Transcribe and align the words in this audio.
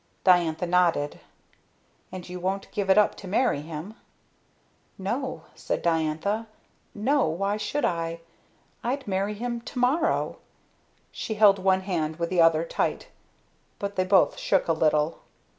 Diantha 0.23 0.65
nodded. 0.65 1.19
"And 2.11 2.27
you 2.27 2.39
won't 2.39 2.71
give 2.71 2.89
it 2.89 2.97
up 2.97 3.13
to 3.17 3.27
marry 3.27 3.61
him?" 3.61 3.93
"No," 4.97 5.43
said 5.53 5.83
Diantha. 5.83 6.47
"No. 6.95 7.27
Why 7.27 7.55
should 7.57 7.85
I? 7.85 8.21
I'd 8.83 9.07
marry 9.07 9.35
him 9.35 9.61
to 9.61 9.77
morrow!" 9.77 10.37
She 11.11 11.35
held 11.35 11.59
one 11.59 11.81
hand 11.81 12.15
with 12.15 12.31
the 12.31 12.41
other, 12.41 12.63
tight, 12.65 13.09
but 13.77 13.95
they 13.95 14.03
both 14.03 14.39
shook 14.39 14.67
a 14.67 14.73
little. 14.73 15.19